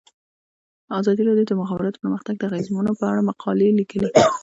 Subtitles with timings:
[0.99, 4.09] ازادي راډیو د د مخابراتو پرمختګ د اغیزو په اړه مقالو لیکلي.